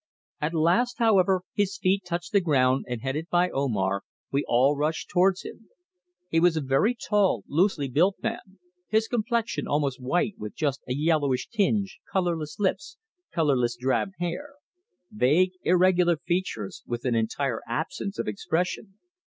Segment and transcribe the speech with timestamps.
[0.41, 5.09] At last, however, his feet touched the ground and headed by Omar, we all rushed
[5.09, 5.69] towards him.
[6.27, 10.95] He was a very tall, loosely built man, his complexion almost white with just a
[10.95, 12.97] yellowish tinge, colourless lips,
[13.31, 14.55] colourless drab hair;
[15.11, 18.95] vague irregular features, with an entire absence of expression.